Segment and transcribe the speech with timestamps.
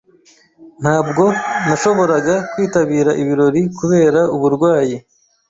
[0.81, 1.23] Ntabwo
[1.65, 4.97] nashoboraga kwitabira ibirori kubera uburwayi.